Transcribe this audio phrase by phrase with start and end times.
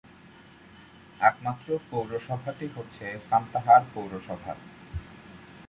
[1.19, 4.53] একমাত্র পৌরসভাটি হচ্ছে সান্তাহার পৌরসভা।